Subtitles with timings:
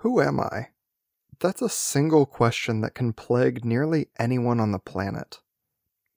[0.00, 0.68] Who am I?
[1.40, 5.40] That's a single question that can plague nearly anyone on the planet.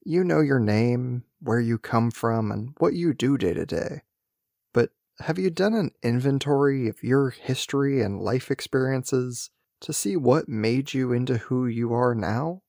[0.04, 4.02] You know your name, where you come from, and what you do day to day.
[4.74, 4.90] But
[5.20, 9.48] have you done an inventory of your history and life experiences
[9.80, 12.60] to see what made you into who you are now?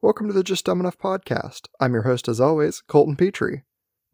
[0.00, 1.68] Welcome to the Just Dumb Enough podcast.
[1.80, 3.64] I'm your host, as always, Colton Petrie.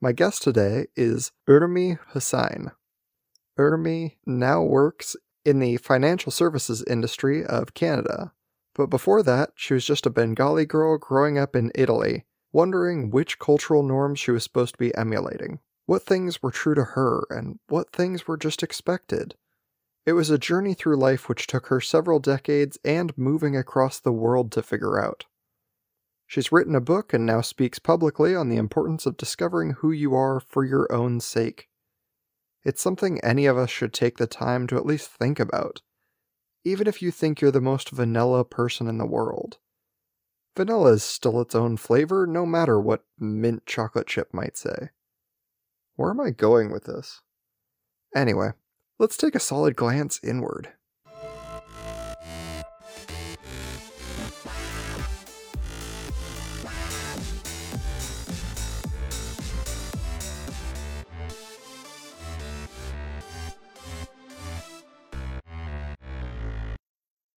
[0.01, 2.73] My guest today is Urmi Hussain.
[3.57, 5.15] Urmi now works
[5.51, 8.32] in the financial services industry of Canada.
[8.75, 13.39] But before that, she was just a Bengali girl growing up in Italy, wondering which
[13.39, 17.59] cultural norms she was supposed to be emulating, what things were true to her, and
[17.68, 19.35] what things were just expected.
[20.07, 24.12] It was a journey through life which took her several decades and moving across the
[24.12, 25.26] world to figure out.
[26.26, 30.14] She's written a book and now speaks publicly on the importance of discovering who you
[30.14, 31.70] are for your own sake.
[32.64, 35.81] It's something any of us should take the time to at least think about,
[36.64, 39.59] even if you think you're the most vanilla person in the world.
[40.57, 44.91] Vanilla is still its own flavor, no matter what mint chocolate chip might say.
[45.95, 47.23] Where am I going with this?
[48.15, 48.51] Anyway,
[48.99, 50.73] let's take a solid glance inward.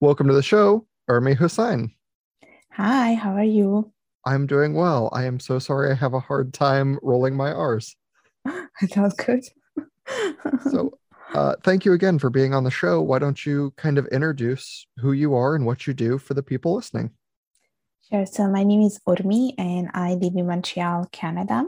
[0.04, 1.94] Welcome to the show, Urmi Hussain.
[2.73, 3.94] Hi, how are you?
[4.26, 5.09] I'm doing well.
[5.14, 7.96] I am so sorry I have a hard time rolling my R's.
[8.94, 9.46] That's good.
[10.70, 11.00] so,
[11.34, 13.02] uh, thank you again for being on the show.
[13.02, 16.44] Why don't you kind of introduce who you are and what you do for the
[16.44, 17.12] people listening?
[18.09, 18.26] Sure.
[18.26, 21.64] So, my name is Urmi and I live in Montreal, Canada.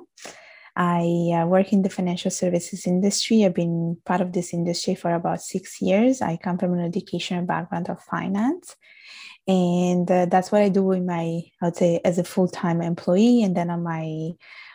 [0.76, 3.46] I uh, work in the financial services industry.
[3.46, 6.22] I've been part of this industry for about six years.
[6.22, 8.76] I come from an educational background of finance.
[9.48, 12.82] And uh, that's what I do in my, I would say, as a full time
[12.82, 13.44] employee.
[13.44, 14.32] And then on my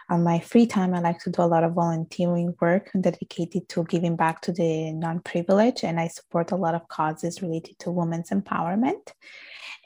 [0.09, 3.85] on my free time, I like to do a lot of volunteering work dedicated to
[3.85, 5.85] giving back to the non privileged.
[5.85, 9.13] And I support a lot of causes related to women's empowerment.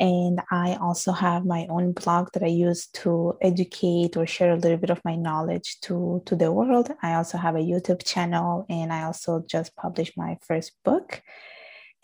[0.00, 4.56] And I also have my own blog that I use to educate or share a
[4.56, 6.90] little bit of my knowledge to, to the world.
[7.02, 11.22] I also have a YouTube channel and I also just published my first book.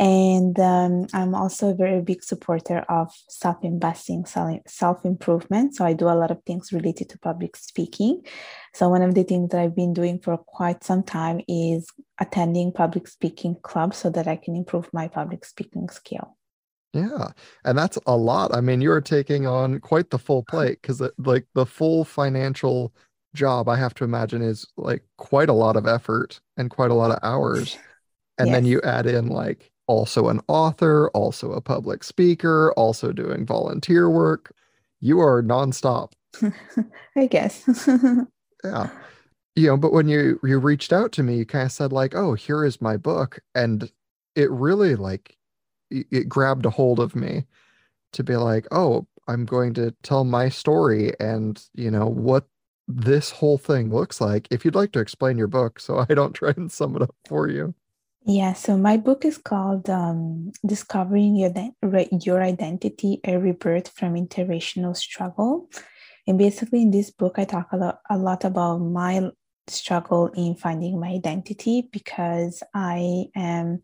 [0.00, 5.74] And um, I'm also a very big supporter of self investing, self improvement.
[5.74, 8.22] So I do a lot of things related to public speaking.
[8.72, 11.86] So one of the things that I've been doing for quite some time is
[12.18, 16.34] attending public speaking clubs so that I can improve my public speaking skill.
[16.92, 17.28] Yeah.
[17.64, 18.54] And that's a lot.
[18.54, 20.56] I mean, you're taking on quite the full uh-huh.
[20.56, 22.92] plate because, like, the full financial
[23.34, 26.94] job, I have to imagine, is like quite a lot of effort and quite a
[26.94, 27.78] lot of hours.
[28.38, 28.56] And yes.
[28.56, 34.08] then you add in, like, also an author, also a public speaker, also doing volunteer
[34.08, 34.52] work.
[35.00, 36.12] You are nonstop.
[37.16, 37.68] I guess.
[38.64, 38.90] yeah.
[39.56, 42.14] You know, but when you you reached out to me, you kind of said like,
[42.14, 43.90] "Oh, here is my book," and
[44.36, 45.36] it really like
[45.90, 47.44] it grabbed a hold of me
[48.12, 52.46] to be like, oh, I'm going to tell my story and, you know, what
[52.88, 54.48] this whole thing looks like.
[54.50, 57.14] If you'd like to explain your book so I don't try and sum it up
[57.28, 57.74] for you.
[58.26, 61.52] Yeah, so my book is called um, Discovering Your,
[62.22, 65.70] Your Identity, A Rebirth from Interracial Struggle.
[66.26, 69.30] And basically, in this book, I talk a lot, a lot about my
[69.68, 73.80] struggle in finding my identity because I am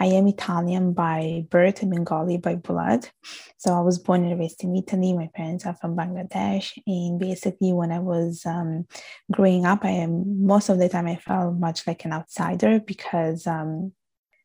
[0.00, 3.08] I am Italian by birth and Bengali by blood.
[3.56, 5.12] So I was born and raised in Italy.
[5.12, 6.78] My parents are from Bangladesh.
[6.86, 8.86] And basically, when I was um,
[9.32, 13.48] growing up, I am most of the time I felt much like an outsider because
[13.48, 13.92] um,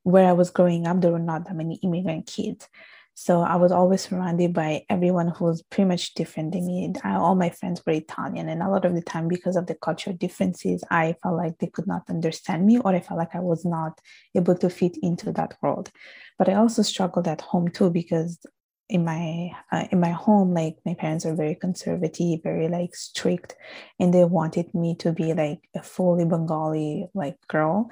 [0.01, 2.67] where I was growing up, there were not that many immigrant kids.
[3.16, 6.91] So I was always surrounded by everyone who was pretty much different than me.
[7.03, 9.75] I, all my friends were Italian, and a lot of the time, because of the
[9.75, 13.40] cultural differences, I felt like they could not understand me, or I felt like I
[13.40, 14.00] was not
[14.35, 15.91] able to fit into that world.
[16.40, 18.39] But I also struggled at home too because
[18.89, 23.56] in my uh, in my home, like my parents are very conservative, very like strict,
[24.00, 27.92] and they wanted me to be like a fully Bengali like girl.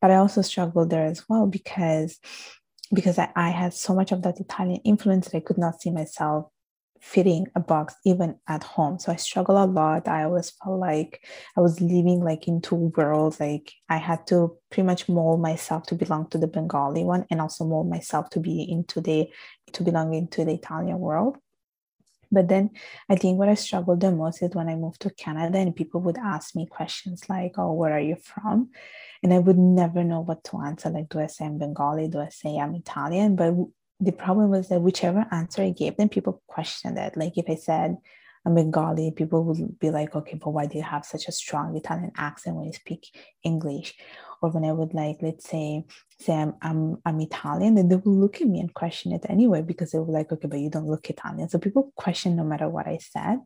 [0.00, 2.18] But I also struggled there as well because
[2.92, 5.90] because I, I had so much of that Italian influence that I could not see
[5.90, 6.46] myself
[7.02, 8.96] fitting a box even at home.
[8.98, 10.06] So I struggle a lot.
[10.06, 13.40] I always felt like I was living like in two worlds.
[13.40, 17.40] Like I had to pretty much mold myself to belong to the Bengali one and
[17.40, 19.28] also mold myself to be into the
[19.72, 21.38] to belong into the Italian world.
[22.32, 22.70] But then
[23.08, 26.00] I think what I struggled the most is when I moved to Canada and people
[26.00, 28.70] would ask me questions like, oh, where are you from?
[29.22, 30.88] And I would never know what to answer.
[30.88, 32.08] Like, do I say I'm Bengali?
[32.08, 33.36] Do I say I'm Italian?
[33.36, 33.54] But
[34.00, 37.16] the problem was that whichever answer I gave them, people questioned it.
[37.16, 37.98] Like if I said
[38.44, 41.76] I'm Bengali, people would be like, okay, but why do you have such a strong
[41.76, 43.06] Italian accent when you speak
[43.44, 43.94] English?
[44.42, 45.84] Or when I would like, let's say,
[46.18, 49.62] say I'm, I'm, I'm Italian, then they will look at me and question it anyway
[49.62, 51.48] because they were like, okay, but you don't look Italian.
[51.48, 53.38] So people question no matter what I said.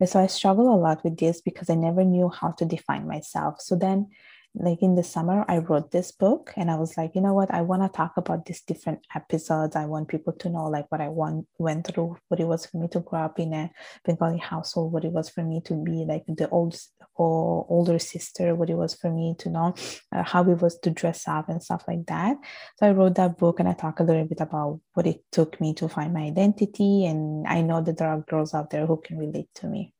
[0.00, 3.06] And so I struggle a lot with this because I never knew how to define
[3.06, 3.60] myself.
[3.60, 4.08] So then
[4.54, 7.52] like in the summer i wrote this book and i was like you know what?
[7.52, 9.76] I want to talk about these different episodes.
[9.76, 12.78] I want people to know like what i want went through what it was for
[12.78, 13.70] me to grow up in a
[14.04, 16.76] bengali household what it was for me to be like the old
[17.14, 19.74] or older sister what it was for me to know
[20.12, 22.36] uh, how it was to dress up and stuff like that.
[22.78, 25.60] So i wrote that book and i talk a little bit about what it took
[25.60, 29.00] me to find my identity and i know that there are girls out there who
[29.00, 29.94] can relate to me.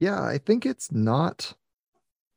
[0.00, 1.54] Yeah i think it's not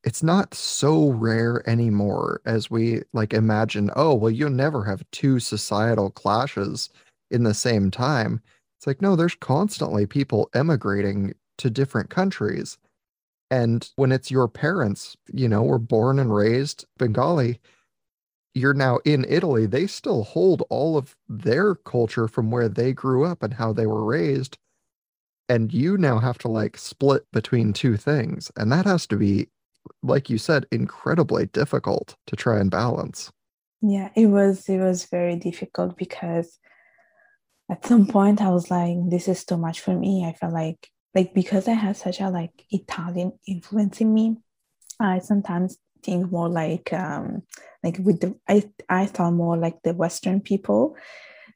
[0.04, 5.40] it's not so rare anymore as we like imagine, oh, well, you'll never have two
[5.40, 6.90] societal clashes
[7.30, 8.42] in the same time.
[8.78, 12.78] It's like, no, there's constantly people emigrating to different countries.
[13.52, 17.60] And when it's your parents, you know, were born and raised Bengali,
[18.56, 23.24] you're now in Italy, they still hold all of their culture from where they grew
[23.24, 24.58] up and how they were raised.
[25.48, 28.52] And you now have to like split between two things.
[28.56, 29.50] And that has to be
[30.04, 33.32] like you said, incredibly difficult to try and balance.
[33.82, 36.60] Yeah, it was it was very difficult because
[37.70, 40.26] at some point I was like, this is too much for me.
[40.26, 44.38] I felt like like because I had such a like Italian influence in me,
[45.00, 47.44] I sometimes think more like um
[47.84, 50.96] like with the I I thought more like the Western people.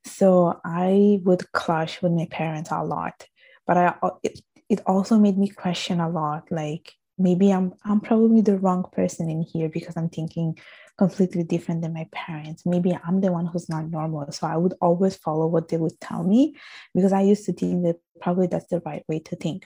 [0.06, 3.28] So I would clash with my parents a lot.
[3.68, 4.40] But I it,
[4.70, 9.30] it also made me question a lot like maybe I'm I'm probably the wrong person
[9.30, 10.58] in here because I'm thinking
[10.98, 12.66] completely different than my parents.
[12.66, 14.32] Maybe I'm the one who's not normal.
[14.32, 16.56] So I would always follow what they would tell me
[16.94, 19.66] because I used to think that probably that's the right way to think.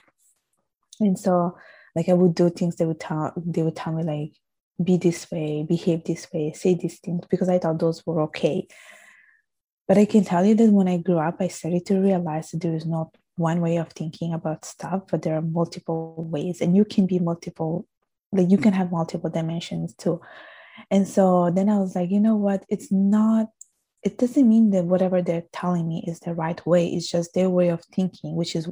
[0.98, 1.56] And so
[1.94, 4.32] like I would do things they would tell they would tell me like
[4.82, 8.66] be this way, behave this way, say these things because I thought those were okay.
[9.86, 12.60] But I can tell you that when I grew up, I started to realize that
[12.60, 16.76] there is not one way of thinking about stuff, but there are multiple ways, and
[16.76, 17.86] you can be multiple,
[18.32, 20.20] like you can have multiple dimensions too.
[20.90, 22.64] And so then I was like, you know what?
[22.68, 23.48] It's not,
[24.02, 26.86] it doesn't mean that whatever they're telling me is the right way.
[26.86, 28.68] It's just their way of thinking, which is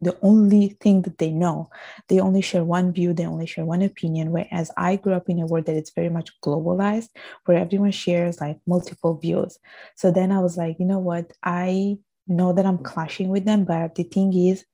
[0.00, 1.70] the only thing that they know.
[2.08, 4.30] They only share one view, they only share one opinion.
[4.30, 7.08] Whereas I grew up in a world that it's very much globalized,
[7.44, 9.58] where everyone shares like multiple views.
[9.96, 11.32] So then I was like, you know what?
[11.42, 11.98] I
[12.28, 12.84] know that I'm mm.
[12.84, 14.64] clashing with them, but the thing is,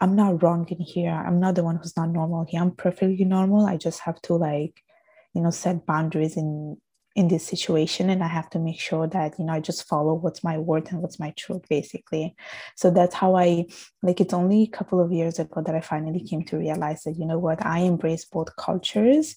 [0.00, 1.12] I'm not wrong in here.
[1.12, 2.60] I'm not the one who's not normal here.
[2.60, 3.66] I'm perfectly normal.
[3.66, 4.82] I just have to like,
[5.34, 6.76] you know, set boundaries in
[7.14, 10.14] in this situation and i have to make sure that you know i just follow
[10.14, 12.34] what's my word and what's my truth basically.
[12.76, 13.66] So that's how i
[14.02, 17.16] like it's only a couple of years ago that i finally came to realize that
[17.16, 19.36] you know what i embrace both cultures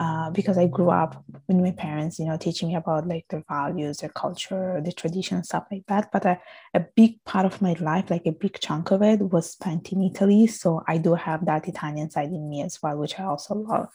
[0.00, 3.44] uh, because i grew up with my parents you know teaching me about like their
[3.48, 6.10] values their culture the tradition stuff like that.
[6.12, 6.40] But a,
[6.74, 10.02] a big part of my life like a big chunk of it was spent in
[10.02, 10.46] italy.
[10.48, 13.88] So i do have that italian side in me as well which i also love.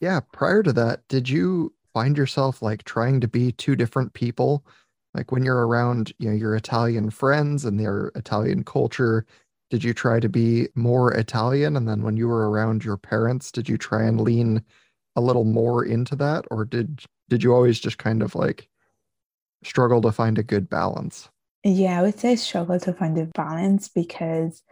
[0.00, 4.64] Yeah prior to that did you find yourself like trying to be two different people?
[5.14, 9.26] Like when you're around, you know, your Italian friends and their Italian culture,
[9.68, 11.76] did you try to be more Italian?
[11.76, 14.62] And then when you were around your parents, did you try and lean
[15.16, 16.44] a little more into that?
[16.52, 18.68] Or did did you always just kind of like
[19.64, 21.28] struggle to find a good balance?
[21.64, 24.62] Yeah, I would say struggle to find a balance because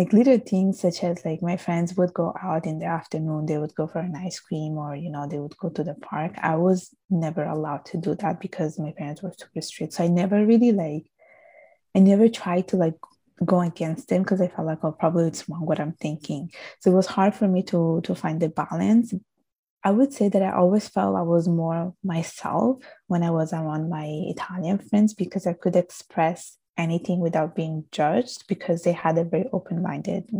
[0.00, 3.58] like little things such as like my friends would go out in the afternoon they
[3.58, 6.32] would go for an ice cream or you know they would go to the park.
[6.38, 9.92] I was never allowed to do that because my parents were super strict.
[9.92, 11.04] So i never really like
[11.94, 12.94] i never tried to like
[13.44, 16.50] go against them because i felt like oh probably it's wrong what i'm thinking.
[16.80, 19.12] So it was hard for me to to find the balance.
[19.84, 23.90] I would say that I always felt I was more myself when I was around
[23.90, 29.24] my Italian friends because I could express anything without being judged because they had a
[29.24, 30.30] very open-minded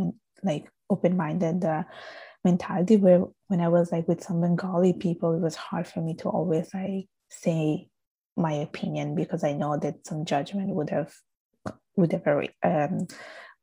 [0.42, 1.82] like open-minded uh,
[2.44, 6.14] mentality where when i was like with some bengali people it was hard for me
[6.14, 7.88] to always like say
[8.37, 11.12] my opinion because i know that some judgment would have
[11.96, 13.06] would have um,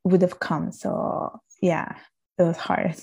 [0.04, 0.72] would have come.
[0.72, 1.96] So yeah
[2.38, 2.96] it was hard.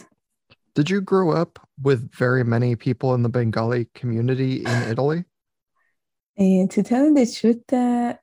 [0.74, 5.24] Did you grow up with very many people in the bengali community in italy?
[6.36, 8.14] And to tell you the truth uh,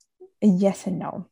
[0.42, 1.28] yes and no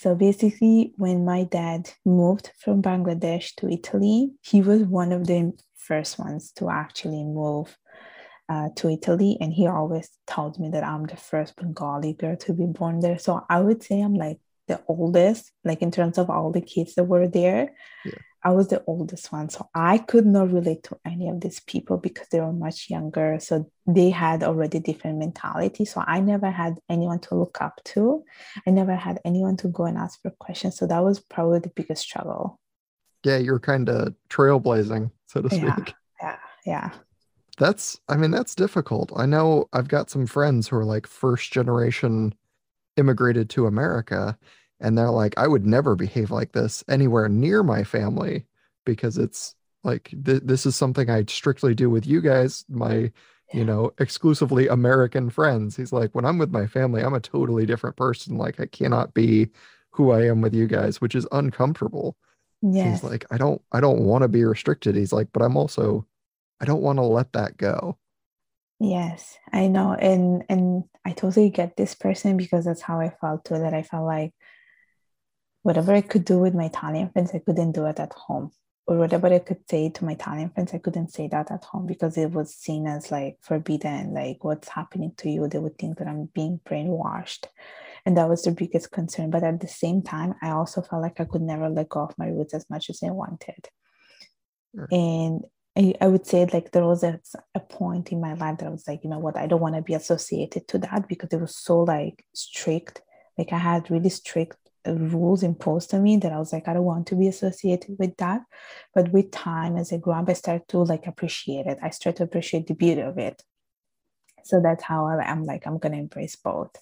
[0.00, 5.52] So basically, when my dad moved from Bangladesh to Italy, he was one of the
[5.76, 7.76] first ones to actually move
[8.48, 9.36] uh, to Italy.
[9.40, 13.18] And he always told me that I'm the first Bengali girl to be born there.
[13.18, 16.94] So I would say I'm like the oldest, like in terms of all the kids
[16.94, 17.76] that were there.
[18.04, 18.24] Yeah.
[18.42, 19.50] I was the oldest one.
[19.50, 23.38] So I could not relate to any of these people because they were much younger.
[23.38, 25.84] So they had already different mentality.
[25.84, 28.24] So I never had anyone to look up to.
[28.66, 30.76] I never had anyone to go and ask for questions.
[30.76, 32.58] So that was probably the biggest struggle.
[33.24, 35.62] Yeah, you're kind of trailblazing, so to speak.
[35.62, 35.84] Yeah,
[36.22, 36.90] yeah, yeah.
[37.58, 39.12] That's, I mean, that's difficult.
[39.14, 42.34] I know I've got some friends who are like first generation
[42.96, 44.38] immigrated to America
[44.80, 48.46] and they're like i would never behave like this anywhere near my family
[48.84, 53.10] because it's like th- this is something i strictly do with you guys my
[53.52, 55.76] you know exclusively american friends.
[55.76, 58.36] He's like when i'm with my family i'm a totally different person.
[58.36, 59.48] Like i cannot be
[59.90, 62.16] who i am with you guys which is uncomfortable.
[62.62, 63.00] Yes.
[63.00, 64.94] he's like i don't i don't want to be restricted.
[64.94, 66.06] He's like but i'm also
[66.60, 67.98] i don't want to let that go.
[68.78, 73.44] Yes i know and and i totally get this person because that's how i felt
[73.44, 74.32] too that i felt like
[75.62, 78.50] whatever I could do with my Italian friends, I couldn't do it at home.
[78.86, 81.86] Or whatever I could say to my Italian friends, I couldn't say that at home
[81.86, 85.46] because it was seen as like forbidden, like what's happening to you.
[85.46, 87.46] They would think that I'm being brainwashed.
[88.04, 89.30] And that was the biggest concern.
[89.30, 92.18] But at the same time, I also felt like I could never let go of
[92.18, 93.68] my roots as much as I wanted.
[94.74, 94.88] Sure.
[94.90, 95.44] And
[95.76, 97.20] I, I would say like there was a,
[97.54, 99.76] a point in my life that I was like, you know what, I don't want
[99.76, 103.02] to be associated to that because it was so like strict.
[103.38, 104.56] Like I had really strict
[104.86, 108.16] rules imposed on me that I was like, I don't want to be associated with
[108.16, 108.42] that.
[108.94, 111.78] But with time, as I grew up, I started to like appreciate it.
[111.82, 113.42] I started to appreciate the beauty of it.
[114.44, 116.74] So that's how I'm like, I'm gonna embrace both.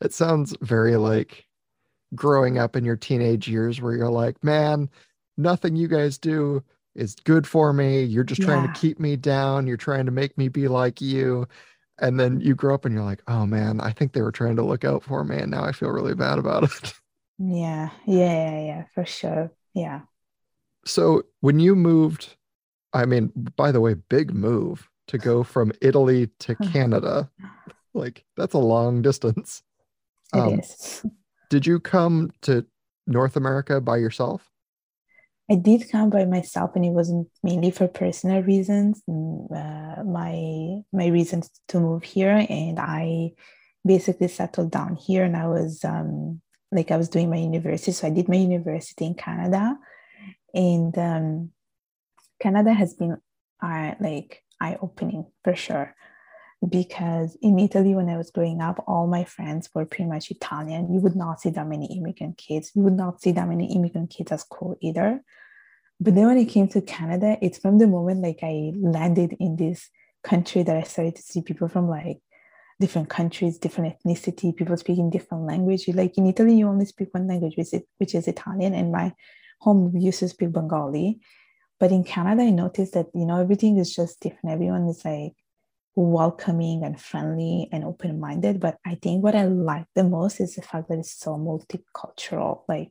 [0.00, 1.44] It sounds very like
[2.14, 4.90] growing up in your teenage years where you're like, man,
[5.36, 6.62] nothing you guys do
[6.94, 8.02] is good for me.
[8.02, 8.72] You're just trying yeah.
[8.72, 9.66] to keep me down.
[9.66, 11.46] You're trying to make me be like you
[12.02, 14.56] and then you grow up and you're like, oh man, I think they were trying
[14.56, 16.94] to look out for me, and now I feel really bad about it.
[17.44, 19.50] Yeah, yeah, yeah, yeah, for sure.
[19.74, 20.02] Yeah.
[20.84, 22.36] So when you moved,
[22.92, 27.30] I mean, by the way, big move to go from Italy to Canada.
[27.94, 29.62] like that's a long distance.
[30.34, 31.04] It um, is.
[31.50, 32.64] Did you come to
[33.06, 34.48] North America by yourself?
[35.50, 39.02] I did come by myself, and it wasn't mainly for personal reasons.
[39.10, 43.32] Mm, uh, my my reasons to move here, and I
[43.84, 46.40] basically settled down here, and I was um,
[46.72, 47.92] like I was doing my university.
[47.92, 49.78] So I did my university in Canada,
[50.54, 51.50] and um,
[52.40, 53.18] Canada has been
[53.62, 55.94] uh, like eye opening for sure.
[56.68, 60.94] Because in Italy, when I was growing up, all my friends were pretty much Italian.
[60.94, 62.70] You would not see that many immigrant kids.
[62.74, 65.24] You would not see that many immigrant kids at school either.
[65.98, 69.56] But then when I came to Canada, it's from the moment like I landed in
[69.56, 69.88] this
[70.22, 72.20] country that I started to see people from like
[72.80, 75.88] different countries, different ethnicity, people speaking different language.
[75.88, 79.12] Like in Italy, you only speak one language, which is, which is Italian, and my
[79.60, 81.20] home used to speak Bengali.
[81.78, 84.52] But in Canada, I noticed that you know everything is just different.
[84.52, 85.32] Everyone is like
[85.94, 88.60] welcoming and friendly and open-minded.
[88.60, 92.62] But I think what I like the most is the fact that it's so multicultural.
[92.68, 92.90] Like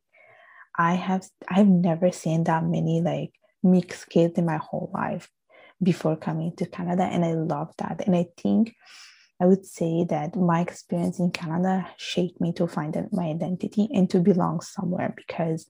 [0.77, 3.31] I have I've never seen that many like
[3.63, 5.29] mixed kids in my whole life
[5.81, 7.03] before coming to Canada.
[7.03, 8.03] And I love that.
[8.05, 8.73] And I think
[9.41, 14.07] I would say that my experience in Canada shaped me to find my identity and
[14.11, 15.67] to belong somewhere because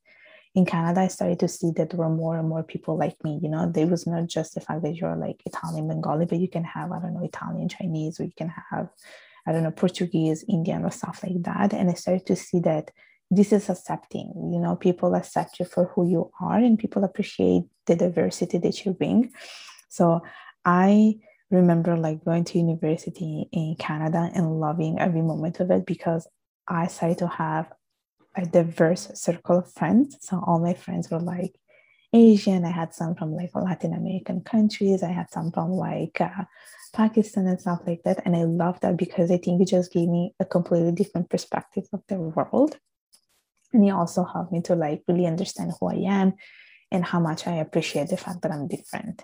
[0.53, 3.39] in Canada, I started to see that there were more and more people like me.
[3.41, 6.49] You know, there was not just the fact that you're like Italian, Bengali, but you
[6.49, 8.89] can have, I don't know, Italian, Chinese, or you can have,
[9.47, 11.71] I don't know, Portuguese, Indian, or stuff like that.
[11.71, 12.91] And I started to see that
[13.29, 14.33] this is accepting.
[14.53, 18.83] You know, people accept you for who you are and people appreciate the diversity that
[18.83, 19.31] you bring.
[19.87, 20.19] So
[20.65, 21.15] I
[21.51, 26.27] remember like going to university in Canada and loving every moment of it because
[26.67, 27.71] I started to have
[28.35, 30.17] a diverse circle of friends.
[30.21, 31.53] So all my friends were like
[32.13, 32.65] Asian.
[32.65, 35.03] I had some from like Latin American countries.
[35.03, 36.45] I had some from like uh,
[36.93, 38.21] Pakistan and stuff like that.
[38.25, 41.85] And I love that because I think it just gave me a completely different perspective
[41.91, 42.77] of the world.
[43.73, 46.33] And it also helped me to like really understand who I am
[46.91, 49.23] and how much I appreciate the fact that I'm different.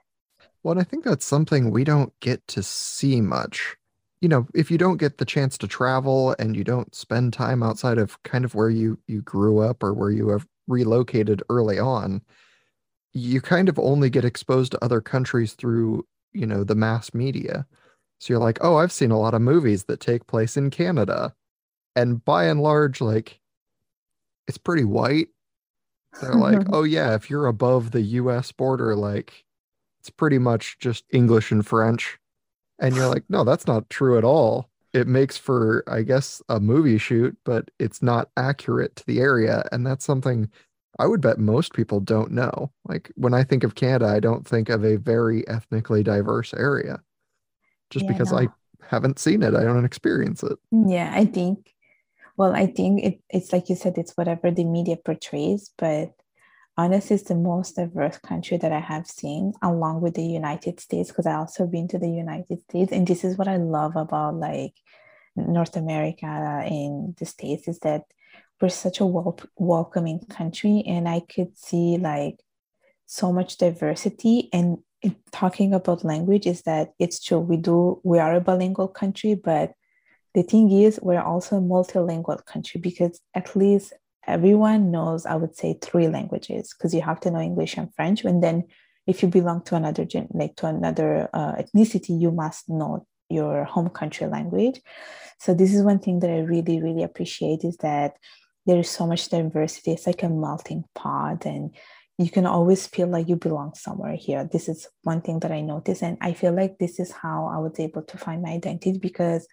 [0.64, 3.76] Well, I think that's something we don't get to see much.
[4.22, 7.62] You know, if you don't get the chance to travel and you don't spend time
[7.62, 11.80] outside of kind of where you you grew up or where you have relocated early
[11.80, 12.22] on,
[13.14, 17.66] you kind of only get exposed to other countries through, you know, the mass media.
[18.20, 21.36] So you're like, "Oh, I've seen a lot of movies that take place in Canada."
[21.96, 23.42] And by and large, like
[24.48, 25.30] it's pretty white.
[26.22, 29.46] They're like, oh yeah, if you're above the US border, like
[30.00, 32.20] it's pretty much just English and French.
[32.80, 34.70] And you're like, no, that's not true at all.
[34.94, 39.68] It makes for, I guess, a movie shoot, but it's not accurate to the area.
[39.72, 40.50] And that's something
[41.00, 42.72] I would bet most people don't know.
[42.88, 47.02] Like when I think of Canada, I don't think of a very ethnically diverse area
[47.90, 48.48] just Yeah, because I
[48.82, 49.56] haven't seen it.
[49.56, 50.58] I don't experience it.
[50.72, 51.74] Yeah, I think,
[52.38, 56.14] well, I think it, it's like you said, it's whatever the media portrays, but
[56.78, 61.10] honestly, it's the most diverse country that I have seen, along with the United States,
[61.10, 62.92] because I also been to the United States.
[62.92, 64.74] And this is what I love about like
[65.36, 68.04] North America and the States is that
[68.62, 70.84] we're such a wel welcoming country.
[70.86, 72.40] And I could see like
[73.06, 74.80] so much diversity and
[75.32, 79.74] talking about language is that it's true we do we are a bilingual country but
[80.34, 83.94] the thing is we're also a multilingual country because at least
[84.28, 88.24] everyone knows i would say three languages because you have to know english and french
[88.24, 88.64] and then
[89.06, 93.90] if you belong to another like to another uh, ethnicity you must know your home
[93.90, 94.82] country language
[95.40, 98.16] so this is one thing that i really really appreciate is that
[98.66, 101.76] there is so much diversity it's like a melting pot and
[102.18, 104.50] you can always feel like you belong somewhere here.
[104.52, 106.02] This is one thing that I noticed.
[106.02, 109.48] And I feel like this is how I was able to find my identity because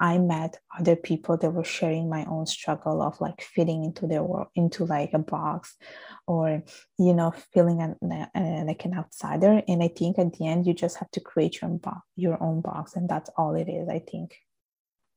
[0.00, 4.22] I met other people that were sharing my own struggle of like fitting into their
[4.22, 5.76] world, into like a box
[6.26, 6.64] or,
[6.98, 7.96] you know, feeling an,
[8.34, 9.62] uh, like an outsider.
[9.68, 12.42] And I think at the end, you just have to create your own, box, your
[12.42, 12.96] own box.
[12.96, 14.36] And that's all it is, I think.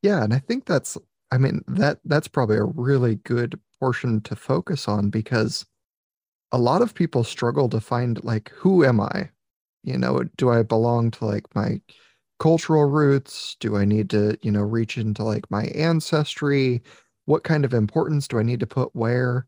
[0.02, 0.98] Yeah, and I think that's
[1.30, 5.64] I mean that that's probably a really good portion to focus on because
[6.52, 9.30] a lot of people struggle to find like who am I?
[9.82, 11.80] You know, do I belong to like my
[12.38, 13.56] cultural roots?
[13.60, 16.82] Do I need to, you know, reach into like my ancestry?
[17.26, 19.46] What kind of importance do I need to put where?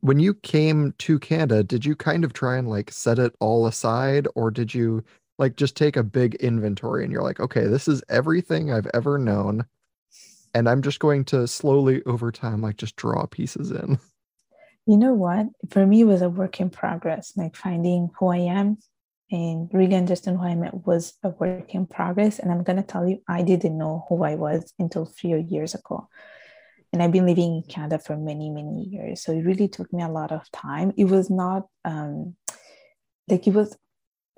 [0.00, 3.66] When you came to Canada, did you kind of try and like set it all
[3.66, 5.04] aside, or did you
[5.38, 9.18] like just take a big inventory and you're like, okay, this is everything I've ever
[9.18, 9.64] known,
[10.54, 13.98] and I'm just going to slowly over time like just draw pieces in?
[14.86, 15.46] You know what?
[15.68, 18.78] For me, it was a work in progress, like finding who I am
[19.30, 22.38] and really understand who I am was a work in progress.
[22.38, 25.74] And I'm going to tell you, I didn't know who I was until few years
[25.74, 26.08] ago.
[26.92, 29.22] And I've been living in Canada for many, many years.
[29.22, 30.92] So it really took me a lot of time.
[30.96, 32.34] It was not um,
[33.28, 33.76] like it was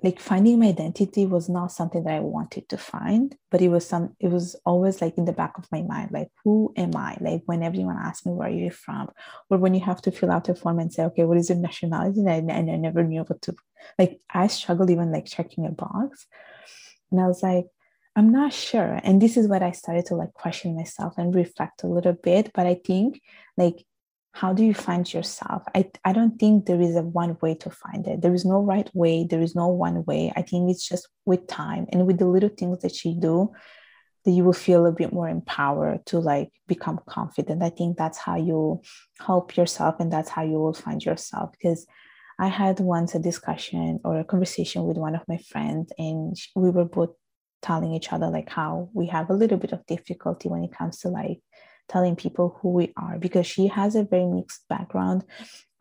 [0.03, 3.87] like finding my identity was not something that I wanted to find, but it was
[3.87, 7.17] some it was always like in the back of my mind, like who am I?
[7.21, 9.09] Like when everyone asks me where are you from,
[9.49, 11.57] or when you have to fill out a form and say, okay, what is your
[11.57, 12.19] nationality?
[12.19, 13.55] And I, and I never knew what to
[13.97, 16.27] like I struggled even like checking a box.
[17.09, 17.67] And I was like,
[18.15, 18.99] I'm not sure.
[19.03, 22.51] And this is what I started to like question myself and reflect a little bit.
[22.53, 23.21] But I think
[23.55, 23.85] like
[24.33, 25.61] how do you find yourself?
[25.75, 28.21] I, I don't think there is a one way to find it.
[28.21, 29.27] There is no right way.
[29.29, 30.33] There is no one way.
[30.35, 33.51] I think it's just with time and with the little things that you do
[34.25, 37.61] that you will feel a bit more empowered to like become confident.
[37.61, 38.81] I think that's how you
[39.19, 41.51] help yourself and that's how you will find yourself.
[41.51, 41.85] Because
[42.39, 46.71] i had once a discussion or a conversation with one of my friends and we
[46.71, 47.11] were both
[47.61, 50.97] telling each other like how we have a little bit of difficulty when it comes
[50.97, 51.39] to like
[51.89, 55.23] telling people who we are because she has a very mixed background.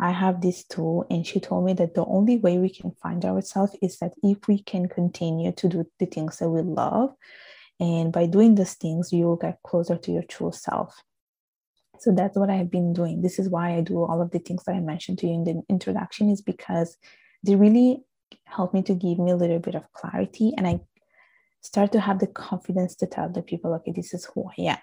[0.00, 3.24] I have this tool, and she told me that the only way we can find
[3.24, 7.14] ourselves is that if we can continue to do the things that we love.
[7.78, 10.94] And by doing these things, you will get closer to your true self.
[11.98, 13.22] So that's what I have been doing.
[13.22, 15.44] This is why I do all of the things that I mentioned to you in
[15.44, 16.96] the introduction, is because
[17.44, 18.02] they really
[18.44, 20.52] help me to give me a little bit of clarity.
[20.56, 20.80] And I
[21.60, 24.78] start to have the confidence to tell the people, okay, this is who I am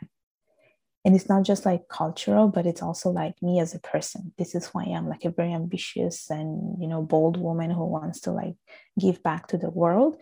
[1.06, 4.34] and it's not just like cultural but it's also like me as a person.
[4.38, 7.86] This is who i am like a very ambitious and you know bold woman who
[7.86, 8.56] wants to like
[9.00, 10.18] give back to the world.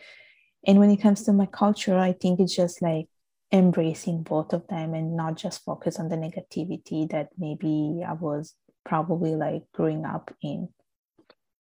[0.66, 3.08] And when it comes to my culture i think it's just like
[3.54, 8.54] embracing both of them and not just focus on the negativity that maybe i was
[8.88, 10.70] probably like growing up in.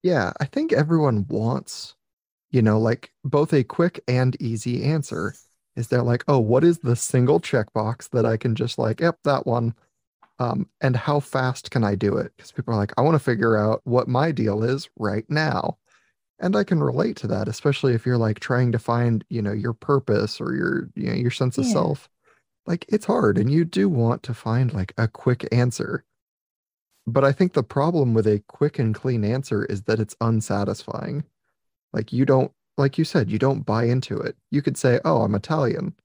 [0.01, 1.95] Yeah, I think everyone wants,
[2.49, 5.35] you know, like both a quick and easy answer.
[5.77, 9.19] Is they're like, oh, what is the single checkbox that I can just like, yep,
[9.23, 9.75] that one.
[10.39, 12.33] Um, and how fast can I do it?
[12.35, 15.77] Because people are like, I want to figure out what my deal is right now.
[16.39, 19.51] And I can relate to that, especially if you're like trying to find, you know,
[19.51, 22.09] your purpose or your, you know, your sense of yeah self.
[22.65, 26.03] Like it's hard and you do want to find like a quick answer.
[27.07, 31.23] But I think the problem with a quick and clean answer is that it's unsatisfying.
[31.93, 34.35] Like you don't, like you said, you don't buy into it.
[34.51, 35.95] You could say, "Oh, I'm Italian,"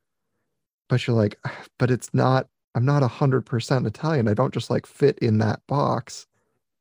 [0.89, 4.29] but you're like, "Ah, but it's not I'm not 100% Italian.
[4.29, 6.27] I don't just like fit in that box.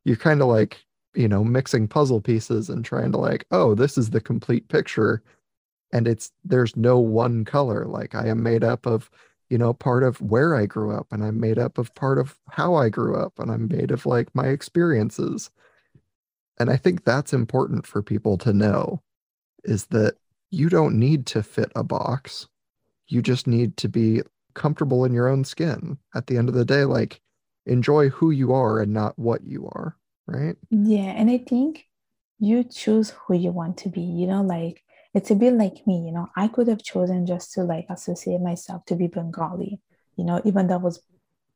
[0.06, 3.98] You're kind of like, you know, mixing puzzle pieces and trying to like, oh, this
[3.98, 5.22] is the complete picture.
[5.94, 7.86] And it's, there's no one color.
[7.86, 9.10] Like I am made up of,
[9.50, 12.40] you know, part of where I grew up and I'm made up of part of
[12.50, 15.52] how I grew up and I'm made of like my experiences.
[16.58, 19.02] And I think that's important for people to know
[19.64, 20.16] is that
[20.50, 22.48] you don't need to fit a box.
[23.08, 24.22] You just need to be
[24.54, 25.98] comfortable in your own skin.
[26.14, 27.22] At the end of the day, like
[27.66, 29.98] enjoy who you are and not what you are,
[30.28, 30.56] right?
[30.70, 31.88] Yeah, and I think
[32.40, 36.06] you choose who you want to be, you know, like it's a bit like me,
[36.06, 39.82] you know, I could have chosen just to like associate myself to be Bengali,
[40.16, 41.02] you know, even though I was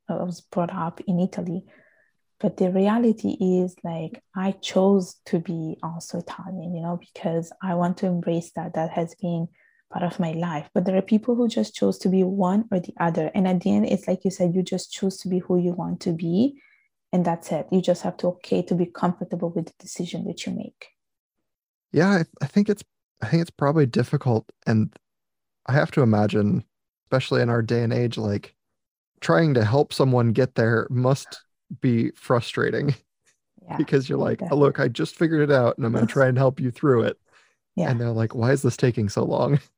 [0.08, 1.64] I was brought up in Italy.
[2.38, 7.74] But the reality is like I chose to be also Italian, you know, because I
[7.74, 8.74] want to embrace that.
[8.74, 9.48] That has been
[9.90, 10.68] part of my life.
[10.74, 13.30] But there are people who just chose to be one or the other.
[13.34, 15.72] And at the end, it's like you said, you just choose to be who you
[15.72, 16.60] want to be.
[17.12, 17.66] And that's it.
[17.70, 20.88] You just have to okay to be comfortable with the decision that you make.
[21.92, 22.82] Yeah, I, think it's
[23.22, 24.50] I think it's probably difficult.
[24.66, 24.94] And
[25.66, 26.64] I have to imagine,
[27.06, 28.54] especially in our day and age, like
[29.20, 31.40] trying to help someone get there must
[31.80, 32.94] be frustrating.
[33.68, 36.12] Yeah, because you're like, oh, look, I just figured it out and I'm going to
[36.12, 37.18] try and help you through it.
[37.74, 37.90] Yeah.
[37.90, 39.58] And they're like, why is this taking so long?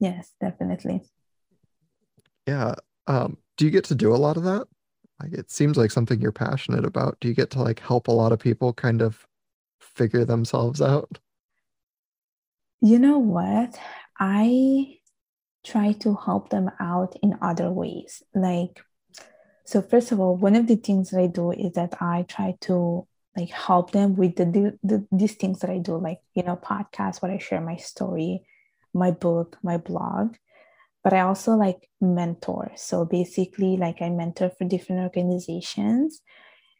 [0.00, 1.02] Yes, definitely.
[2.46, 2.74] Yeah.
[3.06, 4.66] Um, do you get to do a lot of that?
[5.22, 7.16] Like it seems like something you're passionate about.
[7.20, 9.26] Do you get to like help a lot of people kind of
[9.80, 11.18] figure themselves out?
[12.80, 13.78] You know what?
[14.18, 14.98] I
[15.64, 18.22] try to help them out in other ways.
[18.34, 18.82] Like,
[19.64, 22.56] so first of all, one of the things that I do is that I try
[22.62, 26.56] to like help them with the, the these things that I do, like you know,
[26.56, 28.42] podcast where I share my story,
[28.92, 30.36] my book, my blog.
[31.02, 32.72] But I also like mentor.
[32.76, 36.20] So basically, like I mentor for different organizations,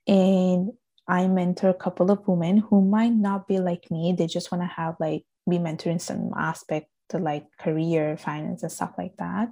[0.06, 0.70] and
[1.08, 4.14] I mentor a couple of women who might not be like me.
[4.16, 8.72] They just want to have like be mentoring some aspect to like career, finance, and
[8.72, 9.48] stuff like that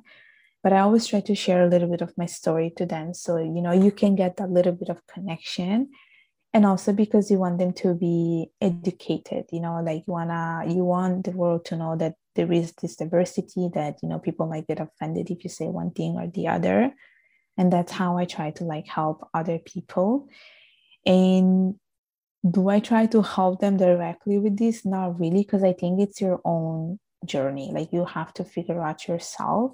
[0.62, 3.14] but I always try to share a little bit of my story to them.
[3.14, 5.90] So, you know, you can get that little bit of connection.
[6.55, 10.85] And also because you want them to be educated you know like you wanna you
[10.85, 14.66] want the world to know that there is this diversity that you know people might
[14.66, 16.94] get offended if you say one thing or the other.
[17.59, 20.29] And that's how i try to like help other people.
[21.05, 21.77] And
[22.48, 24.85] do i try to help them directly with this?
[24.85, 27.70] Not really because i think it's your own journey.
[27.72, 29.72] Like you have to figure out yourself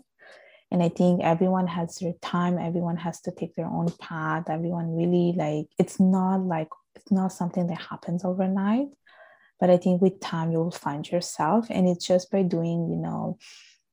[0.71, 4.97] and i think everyone has their time everyone has to take their own path everyone
[4.97, 8.89] really like it's not like it's not something that happens overnight
[9.61, 12.97] but i think with time you will find yourself and it's just by doing you
[12.97, 13.39] know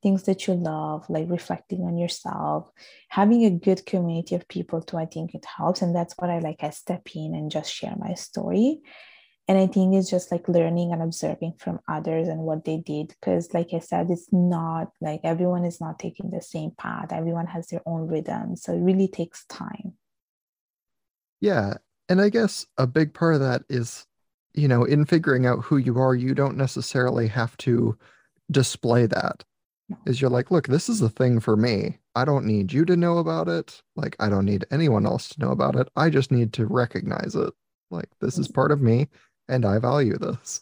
[0.04, 2.70] things that you love like reflecting on yourself
[3.10, 6.40] having a good community of people too i think it helps and that's what i
[6.40, 8.80] like i step in and just share my story
[9.48, 13.08] and i think it's just like learning and observing from others and what they did
[13.08, 17.12] because like i said it's not like everyone is not taking the same path.
[17.12, 19.94] Everyone has their own rhythm so it really takes time.
[21.42, 21.76] Yeah
[22.10, 24.06] and i guess a big part of that is
[24.54, 27.98] you know in figuring out who you are you don't necessarily have to
[28.52, 29.44] display that.
[29.88, 29.98] No.
[30.08, 32.00] is you're like look this is a thing for me.
[32.16, 33.82] I don't need you to know about it.
[33.96, 35.88] Like i don't need anyone else to know about it.
[35.96, 37.54] I just need to recognize it.
[37.92, 39.08] Like this is part of me
[39.48, 40.62] and I value this.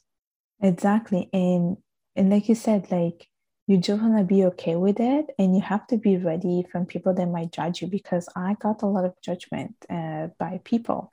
[0.62, 1.30] Exactly.
[1.34, 1.78] And
[2.16, 3.28] and like you said, like
[3.68, 6.86] you just want to be okay with it and you have to be ready from
[6.86, 11.12] people that might judge you because I got a lot of judgment uh, by people.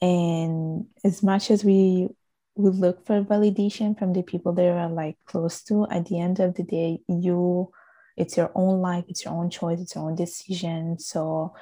[0.00, 2.08] And as much as we
[2.56, 6.40] we look for validation from the people that are like close to, at the end
[6.40, 7.70] of the day, you
[8.16, 10.98] it's your own life, it's your own choice, it's your own decision.
[10.98, 11.54] So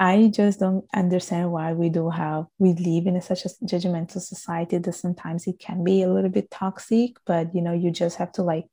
[0.00, 4.20] I just don't understand why we do have we live in a, such a judgmental
[4.20, 8.16] society that sometimes it can be a little bit toxic, but you know, you just
[8.18, 8.66] have to like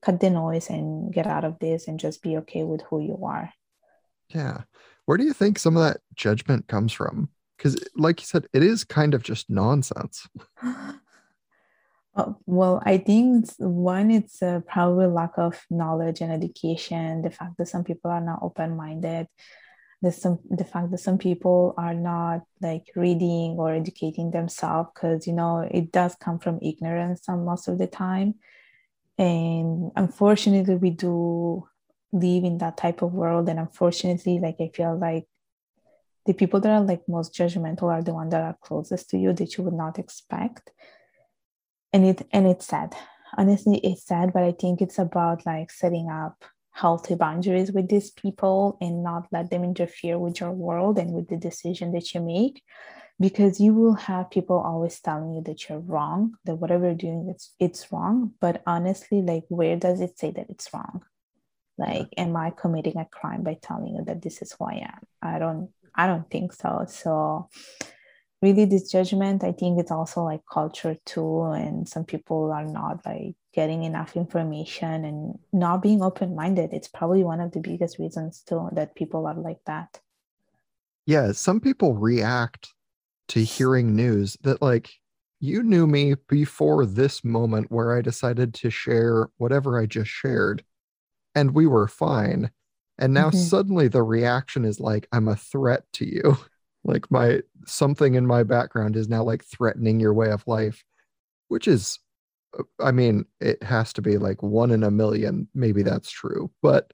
[0.00, 3.20] cut the noise and get out of this and just be okay with who you
[3.24, 3.52] are.
[4.28, 4.62] Yeah.
[5.04, 7.28] Where do you think some of that judgment comes from?
[7.56, 10.26] Because, like you said, it is kind of just nonsense.
[12.12, 17.56] Uh, well, I think one, it's uh, probably lack of knowledge and education, the fact
[17.56, 19.28] that some people are not open minded
[20.02, 25.26] the some the fact that some people are not like reading or educating themselves because
[25.26, 28.34] you know it does come from ignorance some most of the time.
[29.18, 31.68] And unfortunately we do
[32.12, 35.26] live in that type of world and unfortunately like i feel like
[36.26, 39.32] the people that are like most judgmental are the ones that are closest to you
[39.32, 40.70] that you would not expect.
[41.92, 42.94] And it and it's sad.
[43.36, 46.44] Honestly it's sad but i think it's about like setting up
[46.80, 51.28] healthy boundaries with these people and not let them interfere with your world and with
[51.28, 52.62] the decision that you make.
[53.18, 57.28] Because you will have people always telling you that you're wrong that whatever you're doing
[57.28, 58.32] it's it's wrong.
[58.40, 61.02] But honestly like where does it say that it's wrong?
[61.76, 65.00] Like am i committing a crime by telling you that this is who i am?
[65.20, 66.86] I don't i don't think so.
[66.88, 67.48] So
[68.42, 73.04] really this judgment i think it's also like culture too and some people are not
[73.04, 78.42] like getting enough information and not being open-minded it's probably one of the biggest reasons
[78.48, 80.00] too that people are like that
[81.06, 82.72] yeah some people react
[83.28, 84.90] to hearing news that like
[85.40, 90.62] you knew me before this moment where I decided to share whatever I just shared
[91.34, 92.50] and we were fine.
[92.98, 93.38] And now mm-hmm.
[93.38, 96.38] suddenly the reaction is like I'm a threat to you.
[96.84, 100.84] like my something in my background is now like threatening your way of life,
[101.48, 101.98] which is
[102.58, 105.48] uh, I mean, it has to be like one in a million.
[105.54, 106.50] Maybe that's true.
[106.62, 106.92] But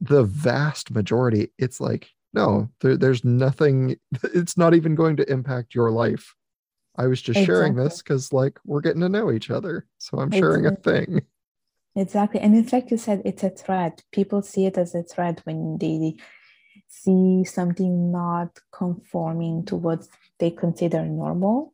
[0.00, 3.96] the vast majority, it's like no there, there's nothing
[4.34, 6.34] it's not even going to impact your life
[6.96, 7.54] i was just exactly.
[7.54, 10.92] sharing this because like we're getting to know each other so i'm sharing exactly.
[10.92, 11.22] a thing
[11.96, 15.40] exactly and it's like you said it's a threat people see it as a threat
[15.44, 16.14] when they
[16.88, 20.06] see something not conforming to what
[20.38, 21.72] they consider normal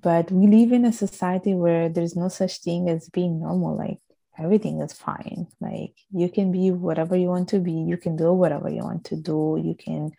[0.00, 3.98] but we live in a society where there's no such thing as being normal like
[4.38, 5.46] everything is fine.
[5.60, 9.04] Like you can be whatever you want to be, you can do whatever you want
[9.06, 10.12] to do, you can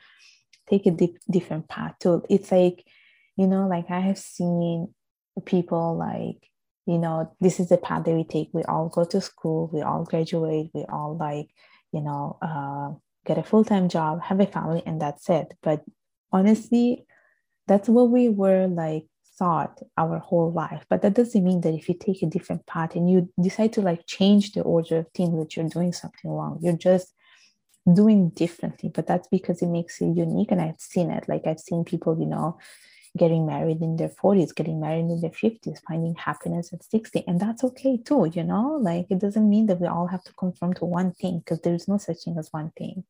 [0.69, 0.95] take a
[1.29, 2.23] different path too.
[2.29, 2.85] It's like,
[3.35, 4.93] you know, like I have seen
[5.45, 6.49] people like,
[6.85, 8.49] you know, this is the path that we take.
[8.53, 11.49] We all go to school, we all graduate, we all like,
[11.91, 15.53] you know, uh, get a full time job, have a family, and that's it.
[15.61, 15.83] But
[16.31, 17.05] honestly,
[17.67, 19.05] that's what we were like
[19.37, 20.85] thought our whole life.
[20.89, 23.81] But that doesn't mean that if you take a different path and you decide to
[23.81, 27.13] like change the order of things that you're doing something wrong you're just
[27.91, 28.89] doing differently.
[28.93, 31.27] But that's because it makes you unique and i've seen it.
[31.27, 32.57] Like i've seen people you know
[33.17, 37.39] getting married in their 40s getting married in their 50s finding happiness at 60 and
[37.39, 40.73] that's okay too you know like it doesn't mean that we all have to conform
[40.73, 43.03] to one thing because there's no such thing as one thing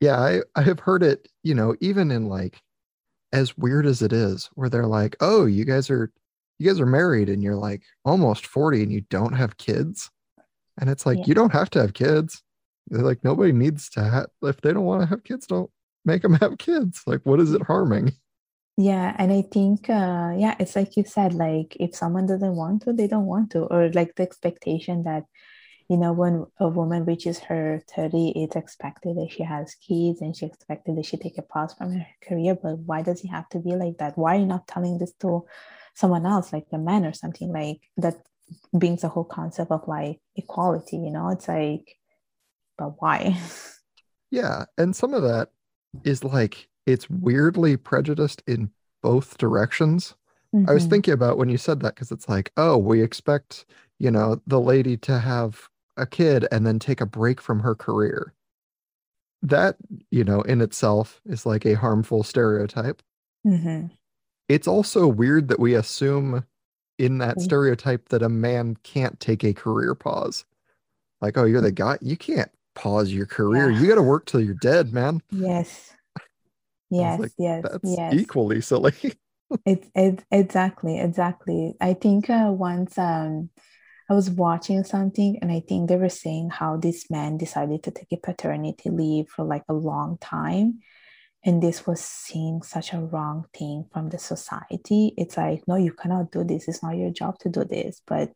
[0.00, 2.62] yeah i i have heard it you know even in like
[3.32, 6.12] as weird as it is, where they're like, "Oh, you guys are
[6.58, 10.10] you guys are married and you're like almost 40 and you don't have kids."
[10.78, 11.24] And it's like, yeah.
[11.26, 12.42] you don't have to have kids.
[12.88, 15.70] They're like nobody needs to have if they don't want to have kids, don't
[16.04, 17.02] make them have kids.
[17.06, 18.12] Like what is it harming?
[18.76, 22.82] Yeah, and I think uh yeah, it's like you said like if someone doesn't want
[22.82, 25.24] to, they don't want to or like the expectation that
[25.88, 30.36] you know, when a woman reaches her 30, it's expected that she has kids and
[30.36, 32.56] she expected that she take a pause from her career.
[32.60, 34.18] But why does it have to be like that?
[34.18, 35.46] Why are you not telling this to
[35.94, 38.16] someone else, like a man or something like that
[38.72, 41.28] brings the whole concept of like equality, you know?
[41.28, 41.96] It's like,
[42.76, 43.40] but why?
[44.28, 44.64] Yeah.
[44.76, 45.50] And some of that
[46.02, 48.70] is like it's weirdly prejudiced in
[49.02, 50.14] both directions.
[50.54, 50.70] Mm-hmm.
[50.70, 50.90] I was mm-hmm.
[50.90, 53.66] thinking about when you said that because it's like, oh, we expect,
[53.98, 57.74] you know, the lady to have a kid and then take a break from her
[57.74, 58.32] career.
[59.42, 59.76] That,
[60.10, 63.02] you know, in itself is like a harmful stereotype.
[63.46, 63.88] Mm-hmm.
[64.48, 66.44] It's also weird that we assume
[66.98, 67.44] in that mm-hmm.
[67.44, 70.44] stereotype that a man can't take a career pause.
[71.20, 73.70] Like, oh, you're the guy, you can't pause your career.
[73.70, 73.80] Yeah.
[73.80, 75.22] You got to work till you're dead, man.
[75.30, 75.95] Yes.
[76.90, 78.14] Yes, like, yes, that's yes.
[78.14, 78.94] equally silly.
[79.66, 81.74] it's it, exactly, exactly.
[81.80, 83.50] I think uh, once um
[84.08, 87.90] I was watching something and I think they were saying how this man decided to
[87.90, 90.80] take a paternity leave for like a long time.
[91.44, 95.12] And this was seen such a wrong thing from the society.
[95.16, 96.68] It's like, no, you cannot do this.
[96.68, 98.00] It's not your job to do this.
[98.06, 98.32] But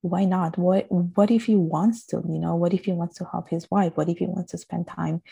[0.00, 0.56] why not?
[0.56, 2.22] What what if he wants to?
[2.28, 3.92] You know, what if he wants to help his wife?
[3.96, 5.22] What if he wants to spend time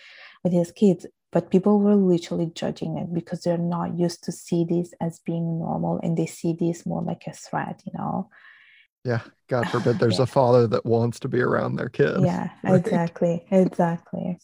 [0.42, 1.06] with his kids?
[1.32, 5.58] But people were literally judging it because they're not used to see this as being
[5.58, 8.30] normal and they see this more like a threat, you know.
[9.04, 10.24] Yeah, God forbid there's yeah.
[10.24, 12.20] a father that wants to be around their kid.
[12.20, 12.74] Yeah, right?
[12.74, 13.44] exactly.
[13.50, 14.38] Exactly.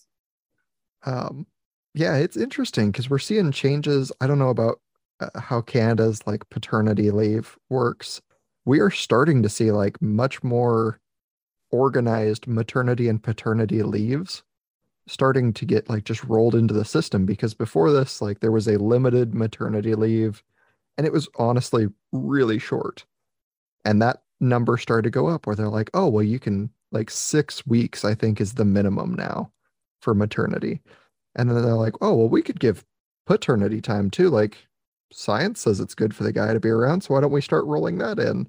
[1.04, 1.46] Um
[1.94, 4.10] yeah, it's interesting because we're seeing changes.
[4.20, 4.80] I don't know about
[5.20, 8.20] uh, how Canada's like paternity leave works.
[8.64, 11.00] We are starting to see like much more
[11.70, 14.42] organized maternity and paternity leaves
[15.06, 18.68] starting to get like just rolled into the system because before this like there was
[18.68, 20.42] a limited maternity leave
[20.96, 23.04] and it was honestly really short.
[23.84, 27.10] And that number started to go up where they're like, oh, well, you can like
[27.10, 29.50] six weeks, I think, is the minimum now
[30.00, 30.80] for maternity.
[31.34, 32.84] And then they're like, oh, well, we could give
[33.26, 34.28] paternity time too.
[34.28, 34.58] Like
[35.12, 37.02] science says it's good for the guy to be around.
[37.02, 38.48] So why don't we start rolling that in?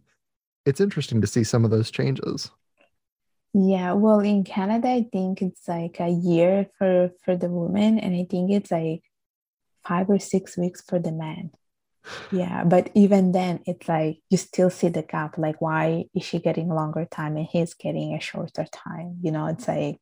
[0.65, 2.51] It's interesting to see some of those changes.
[3.53, 8.15] Yeah, well, in Canada, I think it's like a year for for the woman, and
[8.15, 9.03] I think it's like
[9.87, 11.51] five or six weeks for the man.
[12.31, 15.37] Yeah, but even then, it's like you still see the gap.
[15.37, 19.19] Like, why is she getting longer time and he's getting a shorter time?
[19.21, 19.99] You know, it's like,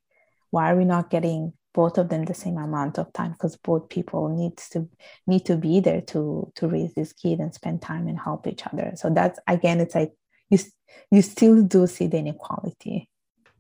[0.52, 3.34] why are we not getting both of them the same amount of time?
[3.34, 4.90] Because both people needs to
[5.28, 8.66] need to be there to to raise this kid and spend time and help each
[8.68, 8.94] other.
[8.96, 10.14] So that's again, it's like
[10.50, 10.60] you
[11.12, 13.10] you still do see the inequality.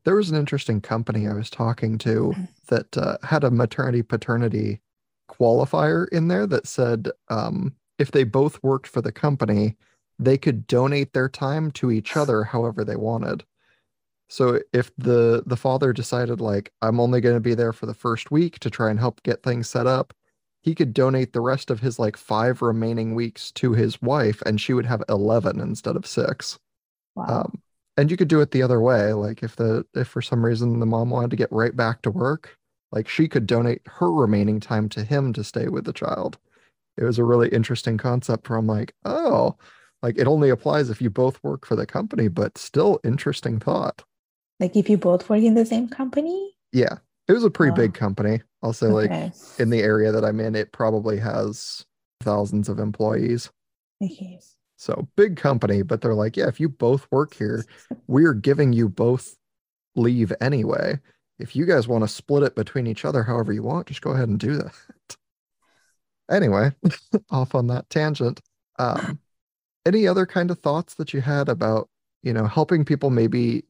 [0.03, 2.43] There was an interesting company I was talking to mm-hmm.
[2.67, 4.81] that uh, had a maternity paternity
[5.29, 9.77] qualifier in there that said um, if they both worked for the company,
[10.19, 13.43] they could donate their time to each other however they wanted.
[14.29, 17.93] So if the the father decided like I'm only going to be there for the
[17.93, 20.13] first week to try and help get things set up,
[20.61, 24.61] he could donate the rest of his like 5 remaining weeks to his wife and
[24.61, 26.59] she would have 11 instead of 6.
[27.15, 27.25] Wow.
[27.27, 27.61] Um,
[28.01, 30.79] and you could do it the other way like if the if for some reason
[30.79, 32.57] the mom wanted to get right back to work,
[32.91, 36.39] like she could donate her remaining time to him to stay with the child.
[36.97, 39.55] It was a really interesting concept where I'm like, oh,
[40.01, 44.03] like it only applies if you both work for the company, but still interesting thought.
[44.59, 46.55] Like if you both work in the same company?
[46.73, 46.97] Yeah.
[47.27, 47.75] It was a pretty oh.
[47.75, 48.41] big company.
[48.63, 49.25] I'll say okay.
[49.25, 51.85] like in the area that I'm in, it probably has
[52.21, 53.51] thousands of employees.
[54.03, 54.39] Okay.
[54.81, 57.65] So big company, but they're like, yeah, if you both work here,
[58.07, 59.37] we're giving you both
[59.95, 60.99] leave anyway
[61.41, 64.11] if you guys want to split it between each other however you want, just go
[64.11, 64.73] ahead and do that.
[66.31, 66.71] anyway,
[67.31, 68.39] off on that tangent.
[68.77, 69.19] Um,
[69.85, 71.89] any other kind of thoughts that you had about,
[72.21, 73.65] you know, helping people maybe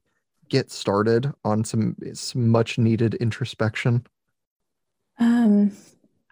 [0.50, 4.06] get started on some, some much needed introspection?
[5.18, 5.72] Um,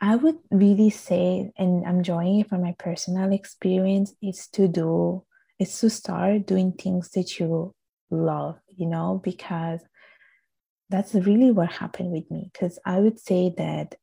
[0.01, 5.25] I would really say, and I'm drawing it from my personal experience, is to do,
[5.59, 7.73] is to start doing things that you
[8.09, 9.81] love, you know, because
[10.89, 12.49] that's really what happened with me.
[12.51, 13.95] Because i would say that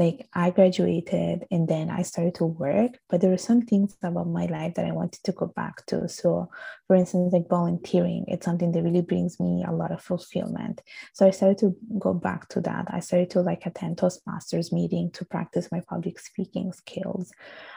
[0.00, 4.26] like I graduated and then I started to work, but there were some things about
[4.28, 6.08] my life that I wanted to go back to.
[6.08, 6.50] So,
[6.86, 10.80] for instance, like volunteering, it's something that really brings me a lot of fulfillment.
[11.12, 12.86] So I started to go back to that.
[12.88, 17.30] I started to like attend Toastmasters meeting to practice my public speaking skills.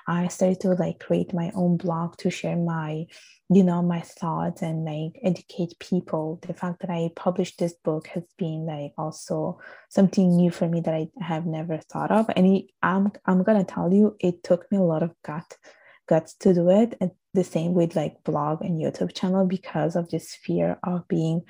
[0.08, 3.06] I started to like create my own blog to share my
[3.56, 6.40] you know my thoughts and like educate people.
[6.46, 10.82] The fact that i published this book has been like also something new for me
[10.82, 12.30] that i have never thought of.
[12.36, 15.58] And it, i'm i'm gonna tell you it took me a lot of gut
[16.08, 20.10] guts to do it and the same with like blog and youtube channel because of
[20.10, 21.42] this fear of being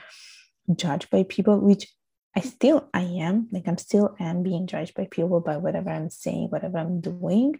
[0.76, 1.88] judged by people which
[2.36, 3.48] i still i am.
[3.52, 7.60] Like i'm still am being judged by people by whatever i'm saying whatever i'm doing.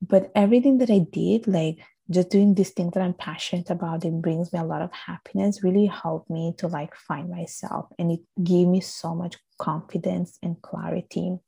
[0.00, 1.78] But everything that i did like
[2.10, 5.62] just doing this thing that I'm passionate about, it brings me a lot of happiness,
[5.62, 7.86] really helped me to like find myself.
[7.98, 11.38] And it gave me so much confidence and clarity.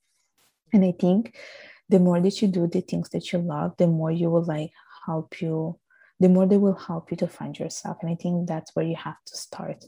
[0.73, 1.37] And I think
[1.89, 4.71] the more that you do the things that you love, the more you will like
[5.07, 5.79] help you,
[6.21, 7.99] the more they will help you to find yourself.
[8.01, 9.85] And I think that's where you have to start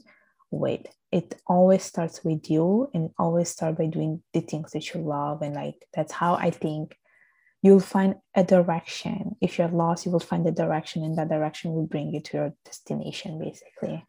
[0.51, 0.85] with.
[1.11, 5.41] It always starts with you and always start by doing the things that you love.
[5.41, 6.97] And like that's how I think
[7.61, 9.35] you'll find a direction.
[9.41, 12.37] If you're lost, you will find a direction, and that direction will bring you to
[12.37, 14.05] your destination, basically.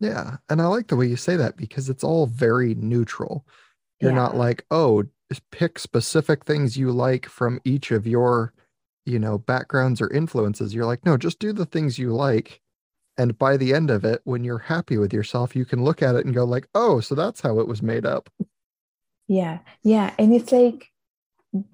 [0.00, 0.36] Yeah.
[0.48, 3.44] And I like the way you say that because it's all very neutral.
[4.00, 4.16] You're yeah.
[4.16, 5.04] not like, oh,
[5.50, 8.52] pick specific things you like from each of your,
[9.04, 10.74] you know, backgrounds or influences.
[10.74, 12.60] You're like, no, just do the things you like.
[13.16, 16.14] And by the end of it, when you're happy with yourself, you can look at
[16.14, 18.30] it and go like, oh, so that's how it was made up.
[19.26, 19.58] Yeah.
[19.82, 20.14] Yeah.
[20.18, 20.92] And it's like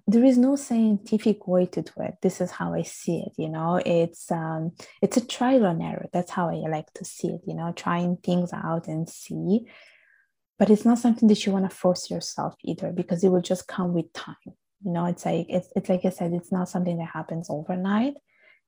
[0.07, 2.15] there is no scientific way to do it.
[2.23, 3.81] This is how i see it you know?
[3.85, 6.07] It's um it's a trial and error.
[6.13, 9.67] That's how i like to see it you know trying things out and see.
[10.59, 13.67] But it's not something that you want to force yourself either because it will just
[13.67, 14.37] come with time.
[14.85, 18.15] You know it's like it's, it's like i said it's not something that happens overnight.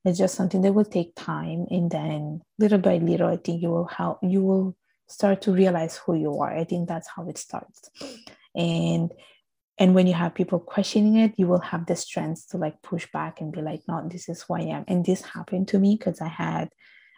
[0.04, 3.70] It's just something that will take time and then little by little i think you
[3.70, 4.76] will help you will
[5.08, 6.56] start to realize who you are.
[6.56, 7.90] I think that's how it starts.
[8.54, 9.12] And
[9.78, 13.06] and when you have people questioning it you will have the strength to like push
[13.12, 14.84] back and be like no this is who i am.
[14.88, 16.70] And this happened to me because i had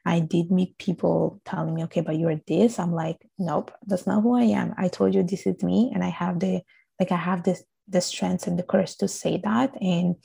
[0.04, 2.78] i did meet people telling me okay but you're this.
[2.78, 4.74] I'm like nope that's not who i am.
[4.76, 6.62] I told you this is me and i have the
[6.98, 9.80] like i have this the strength and the courage to say that.
[9.80, 10.16] And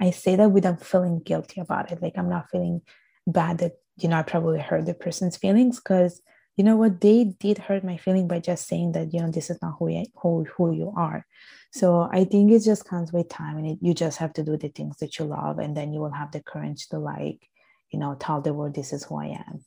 [0.00, 2.02] i say that without feeling guilty about it.
[2.02, 2.82] Like i'm not feeling
[3.26, 6.22] bad that you know i probably hurt the person's feelings because
[6.60, 9.48] you know what they did hurt my feeling by just saying that you know this
[9.48, 11.24] is not who, I, who, who you are
[11.72, 14.58] so I think it just comes with time and it, you just have to do
[14.58, 17.48] the things that you love and then you will have the courage to like,
[17.90, 19.64] you know, tell the world this is who I am.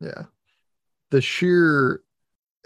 [0.00, 0.24] Yeah.
[1.10, 2.02] The sheer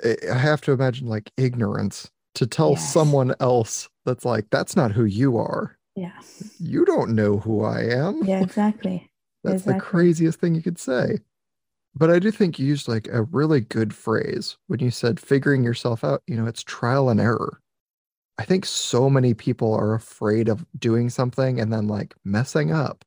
[0.03, 2.93] I have to imagine like ignorance to tell Yes.
[2.93, 5.77] someone else that's like, that's not who you are.
[5.97, 6.21] Yeah.
[6.59, 8.23] You don't know who I am.
[8.25, 9.11] Yeah, exactly.
[9.45, 11.21] That's the craziest thing you could say.
[11.97, 15.65] But I do think you used like a really good phrase when you said figuring
[15.65, 16.23] yourself out.
[16.29, 17.61] You know, it's trial and error.
[18.39, 23.05] I think so many people are afraid of doing something and then like messing up.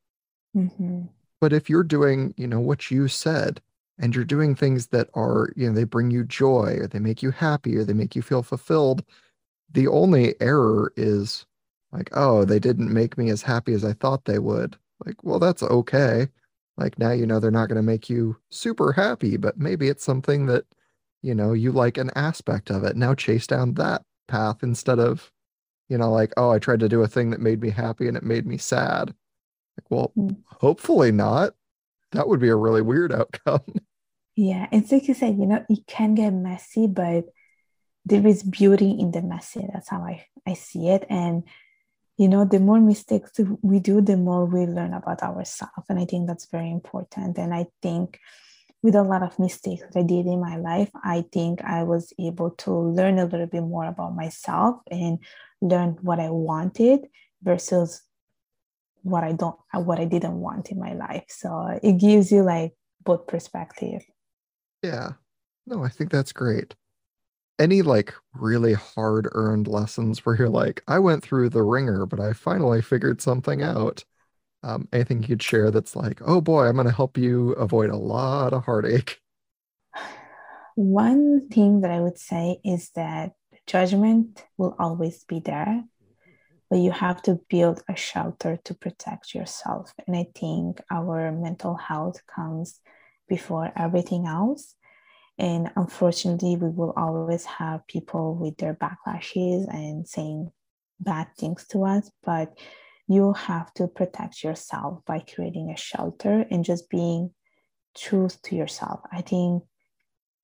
[0.54, 1.10] hmm
[1.42, 3.62] But if you're doing, you know, what you said
[3.98, 7.22] and you're doing things that are, you know, they bring you joy or they make
[7.22, 9.04] you happy or they make you feel fulfilled,
[9.72, 11.46] the only error is
[11.92, 14.78] like, oh, they didn't make me as happy as I thought they would.
[15.06, 16.30] Like, well, that's okay.
[16.80, 20.04] Like now you know they're not going to make you super happy, but maybe it's
[20.04, 20.66] something that,
[21.22, 22.96] you know, you like an aspect of it.
[22.96, 25.30] Now chase down that path instead of,
[25.90, 28.16] you know, like, oh, I tried to do a thing that made me happy and
[28.16, 29.10] it made me sad.
[29.78, 30.38] Like, well, Mm.
[30.46, 31.54] hopefully not.
[32.14, 33.62] That would be a really weird outcome.
[34.36, 37.26] Yeah, it's like you said, you know, it can get messy, but
[38.06, 39.68] there is beauty in the messy.
[39.74, 41.06] That's how I, I see it.
[41.10, 41.44] And,
[42.20, 45.86] you know, the more mistakes we do, the more we learn about ourselves.
[45.88, 47.38] And I think that's very important.
[47.38, 48.20] And I think
[48.84, 52.12] with a lot of mistakes that I did in my life, I think I was
[52.20, 55.20] able to learn a little bit more about myself and
[55.62, 57.08] learn what I wanted
[57.42, 58.02] versus
[59.04, 61.24] what I don't, what I didn't want in my life.
[61.30, 64.04] So it gives you like both perspective.
[64.84, 65.12] Yeah.
[65.66, 66.76] No, I think that's great.
[67.60, 72.20] Any like really hard earned lessons where you're like, I went through the ringer, but
[72.20, 74.06] I finally figured something out.
[74.64, 77.90] Um, anything you could share that's like, oh boy, I'm going to help you avoid
[77.90, 79.20] a lot of heartache.
[80.76, 83.32] One thing that I would say is that
[83.68, 85.84] judgment will always be there,
[86.70, 89.94] but you have to build a shelter to protect yourself.
[90.08, 92.80] And I think our mental health comes
[93.28, 94.76] before everything else.
[95.40, 100.52] And unfortunately, we will always have people with their backlashes and saying
[101.00, 102.58] bad things to us, but
[103.08, 107.32] you have to protect yourself by creating a shelter and just being
[107.98, 109.00] truth to yourself.
[109.14, 109.64] I think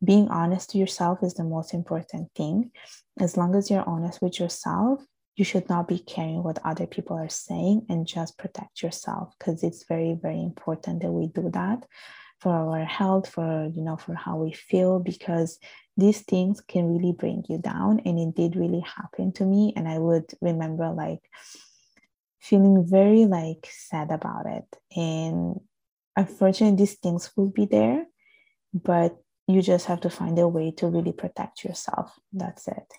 [0.03, 2.71] being honest to yourself is the most important thing.
[3.19, 5.03] As long as you're honest with yourself,
[5.35, 9.61] you should not be caring what other people are saying and just protect yourself because
[9.61, 11.85] it's very, very important that we do that
[12.39, 15.59] for our health, for you know, for how we feel, because
[15.97, 18.01] these things can really bring you down.
[18.05, 19.73] And it did really happen to me.
[19.75, 21.21] And I would remember like
[22.41, 24.65] feeling very like sad about it.
[24.95, 25.59] And
[26.15, 28.05] unfortunately, these things will be there,
[28.73, 29.17] but
[29.47, 32.17] you just have to find a way to really protect yourself.
[32.33, 32.93] That's it.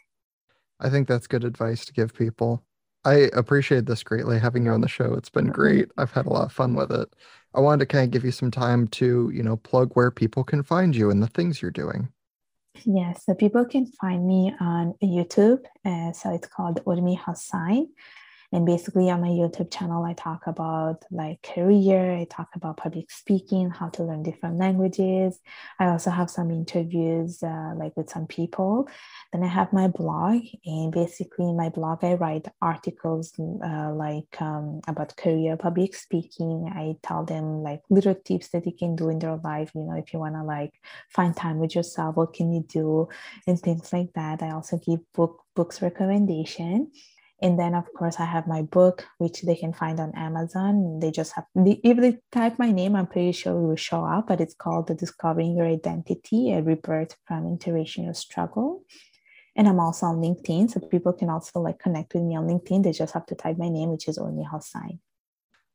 [0.80, 2.62] I think that's good advice to give people.
[3.05, 5.14] I appreciate this greatly having you on the show.
[5.14, 5.91] It's been great.
[5.97, 7.09] I've had a lot of fun with it.
[7.57, 10.44] I wanted to kind of give you some time to, you know, plug where people
[10.44, 12.09] can find you and the things you're doing.
[12.84, 15.64] Yeah, so people can find me on YouTube.
[15.82, 17.88] Uh, so it's called Urmi Hassan.
[18.53, 23.11] And basically, on my YouTube channel, I talk about like career, I talk about public
[23.11, 25.38] speaking, how to learn different languages.
[25.78, 28.88] I also have some interviews uh, like with some people.
[29.32, 34.40] Then I have my blog, and basically, in my blog, I write articles uh, like
[34.40, 36.70] um, about career, public speaking.
[36.74, 39.72] I tell them like little tips that you can do in their life.
[39.74, 40.72] You know, if you want to like
[41.11, 43.09] find time with yourself, what can you do,
[43.47, 44.42] and things like that.
[44.42, 46.92] I also give book books recommendation.
[47.43, 51.01] And then, of course, I have my book, which they can find on Amazon.
[51.01, 54.28] They just have, if they type my name, I'm pretty sure it will show up,
[54.28, 58.84] but it's called The Discovering Your Identity, a Rebirth from Interracial Struggle.
[59.55, 60.70] And I'm also on LinkedIn.
[60.70, 62.82] So people can also like connect with me on LinkedIn.
[62.82, 65.01] They just have to type my name, which is Urmi Hassan.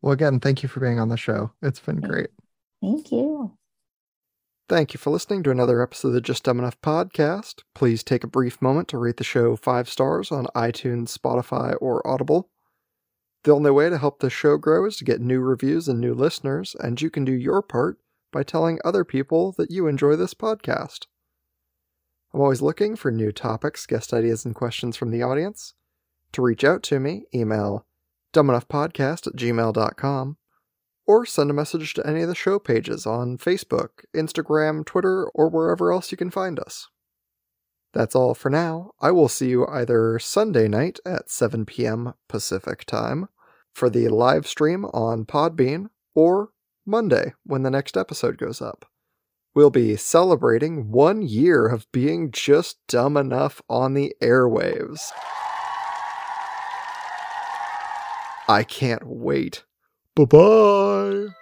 [0.02, 1.52] Well, again, thank you for being on the show.
[1.62, 2.30] It's been great.
[2.82, 3.56] Thank you.
[4.72, 7.64] Thank you for listening to another episode of the Just Dumb Enough podcast.
[7.76, 12.08] Please take a brief moment to rate the show five stars on iTunes, Spotify, or
[12.08, 12.50] Audible.
[13.44, 16.14] The only way to help this show grow is to get new reviews and new
[16.14, 17.98] listeners, and you can do your part
[18.32, 21.08] by telling other people that you enjoy this podcast.
[22.34, 25.74] I'm always looking for new topics, guest ideas, and questions from the audience.
[26.32, 27.86] To reach out to me, email
[28.32, 30.38] dumbenoughpodcast at gmail.com
[31.06, 35.50] or send a message to any of the show pages on Facebook, Instagram, Twitter, or
[35.50, 36.88] wherever else you can find us.
[37.94, 38.92] That's all for now.
[39.02, 42.14] I will see you either Sunday night at 7 p.m.
[42.30, 43.28] Pacific time
[43.74, 46.50] for the live stream on Podbean or
[46.86, 48.86] Monday when the next episode goes up.
[49.54, 55.12] We'll be celebrating one year of being just dumb enough on the airwaves.
[58.48, 59.64] I can't wait.
[60.16, 61.41] Bye bye.